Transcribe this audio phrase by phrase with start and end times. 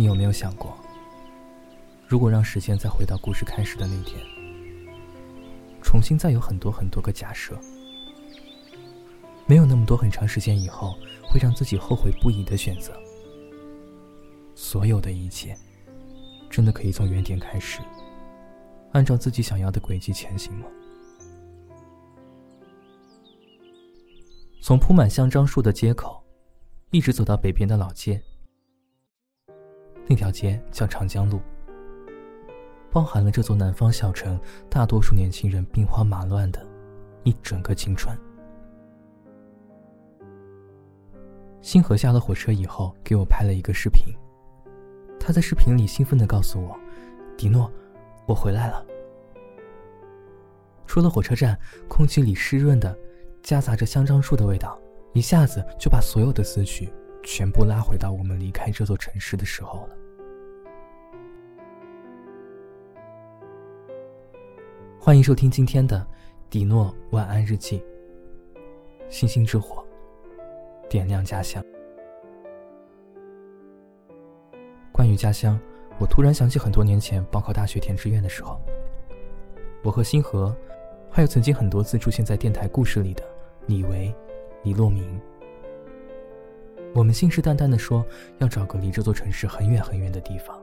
[0.00, 0.74] 你有没有想过，
[2.08, 4.18] 如果让时间再回到故事开始的那天，
[5.82, 7.54] 重新再有很多很多个假设，
[9.44, 12.94] 没有那么多很长时间以后会让自己后悔不已的选择，
[14.54, 15.54] 所有的一切，
[16.48, 17.80] 真的可以从原点开始，
[18.92, 20.66] 按照自己想要的轨迹前行吗？
[24.62, 26.24] 从铺满香樟树的街口，
[26.90, 28.18] 一直走到北边的老街。
[30.10, 31.40] 那条街叫长江路，
[32.90, 34.36] 包含了这座南方小城
[34.68, 36.66] 大多数年轻人兵荒马乱的
[37.22, 38.12] 一整个青春。
[41.62, 44.12] 星河下了火车以后，给我拍了一个视频。
[45.20, 46.76] 他在视频里兴奋地告诉我
[47.38, 47.70] ：“迪诺，
[48.26, 48.84] 我回来了。”
[50.88, 52.98] 出了火车站，空气里湿润的，
[53.44, 54.76] 夹杂着香樟树的味道，
[55.12, 59.96] 一下子就把所有的思绪全部拉回到我们离开这座城市的时候了。
[65.02, 65.96] 欢迎收听今天的
[66.50, 67.78] 《迪诺晚安日记》。
[69.08, 69.82] 星星之火，
[70.90, 71.64] 点亮家乡。
[74.92, 75.58] 关于家乡，
[75.98, 78.60] 我突然想起很多年前报考大学填志愿的时候，
[79.82, 80.54] 我和星河，
[81.10, 83.24] 还有曾经很多次出现在电台故事里的
[83.68, 84.14] 李维、
[84.64, 85.18] 李洛明，
[86.94, 88.04] 我们信誓旦旦的说
[88.36, 90.62] 要找个离这座城市很远很远的地方。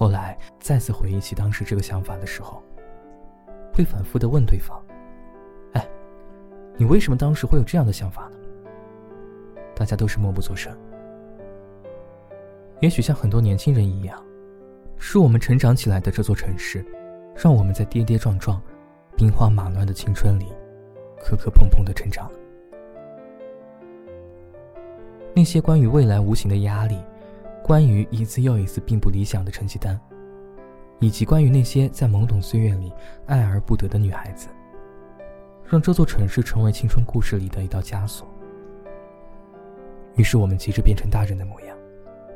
[0.00, 2.62] 后来再次回忆起当时这个想法的时候，
[3.70, 4.82] 会反复的问对方
[5.76, 5.86] ：“哎，
[6.78, 8.38] 你为什么当时会有这样的想法呢？”
[9.76, 10.74] 大家都是默不作声。
[12.80, 14.18] 也许像很多年轻人一样，
[14.96, 16.82] 是我们成长起来的这座城市，
[17.36, 18.58] 让我们在跌跌撞撞、
[19.18, 20.46] 兵荒马乱的青春里，
[21.20, 22.32] 磕磕碰碰的成长。
[25.34, 26.96] 那些关于未来无形的压力。
[27.70, 29.96] 关于一次又一次并不理想的成绩单，
[30.98, 32.92] 以及关于那些在懵懂岁月里
[33.26, 34.48] 爱而不得的女孩子，
[35.64, 38.26] 让这座城市成为青春故事里的一道枷锁。
[40.16, 41.78] 于是我们急着变成大人的模样，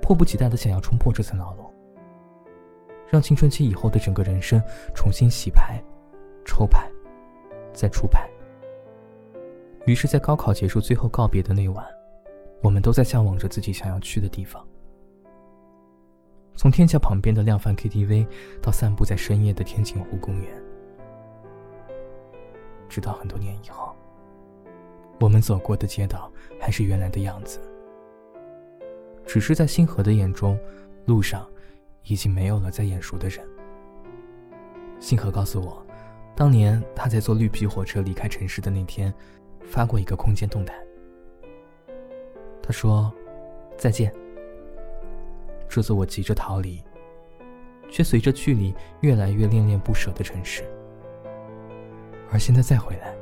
[0.00, 1.68] 迫不及待的想要冲破这层牢笼，
[3.10, 4.62] 让青春期以后的整个人生
[4.94, 5.82] 重新洗牌、
[6.44, 6.88] 抽牌、
[7.72, 8.30] 再出牌。
[9.86, 11.84] 于是，在高考结束、最后告别的那晚，
[12.62, 14.64] 我们都在向往着自己想要去的地方。
[16.56, 18.26] 从天桥旁边的量贩 KTV，
[18.62, 20.50] 到散步在深夜的天井湖公园，
[22.88, 23.94] 直到很多年以后，
[25.20, 27.60] 我们走过的街道还是原来的样子，
[29.26, 30.58] 只是在星河的眼中，
[31.04, 31.46] 路上
[32.04, 33.46] 已经没有了再眼熟的人。
[34.98, 35.84] 星河告诉我，
[36.34, 39.12] 当年他在坐绿皮火车离开城市的那天，
[39.60, 40.74] 发过一个空间动态。
[42.62, 43.12] 他说
[43.76, 44.10] ：“再见。”
[45.76, 46.82] 这座我急着逃离，
[47.90, 50.64] 却随着距离越来越恋恋不舍的城市，
[52.32, 53.14] 而现在再回来，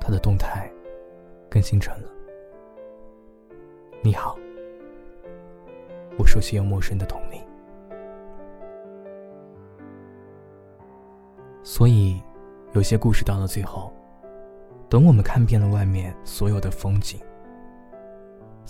[0.00, 0.72] 他的动态
[1.50, 2.08] 更新成了
[4.00, 4.34] ：“你好，
[6.16, 7.38] 我熟悉又陌生的同龄。”
[11.62, 12.18] 所以，
[12.72, 13.92] 有些故事到了最后，
[14.88, 17.20] 等我们看遍了外面所有的风景。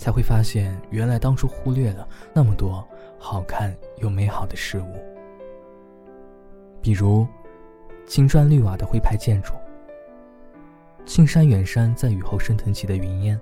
[0.01, 2.83] 才会发现，原来当初忽略了那么多
[3.19, 4.95] 好看又美好的事物，
[6.81, 7.27] 比如
[8.07, 9.53] 青砖绿瓦的徽派建筑，
[11.05, 13.39] 青山远山在雨后升腾起的云烟，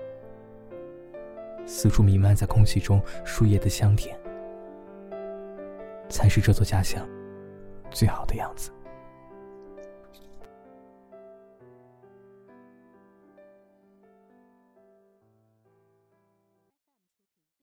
[1.66, 4.14] 四处弥漫在空气中树叶的香甜，
[6.09, 7.08] 才是这座家乡
[7.90, 8.69] 最好的样子。